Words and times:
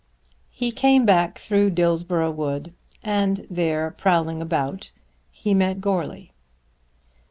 He 0.49 0.71
came 0.71 1.05
back 1.05 1.37
through 1.37 1.69
Dillsborough 1.69 2.31
Wood; 2.31 2.73
and 3.03 3.45
there, 3.51 3.91
prowling 3.91 4.41
about, 4.41 4.89
he 5.31 5.53
met 5.53 5.79
Goarly. 5.79 6.31